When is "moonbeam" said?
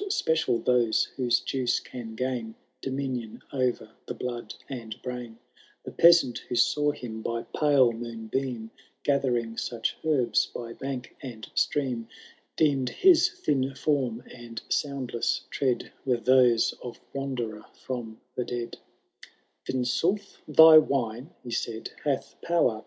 7.92-8.70